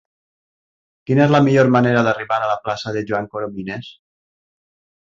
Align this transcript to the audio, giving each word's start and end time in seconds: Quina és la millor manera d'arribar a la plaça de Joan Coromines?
Quina 1.09 1.23
és 1.27 1.35
la 1.35 1.43
millor 1.49 1.69
manera 1.75 2.03
d'arribar 2.09 2.41
a 2.47 2.51
la 2.55 2.59
plaça 2.65 2.95
de 2.99 3.07
Joan 3.13 3.31
Coromines? 3.37 3.97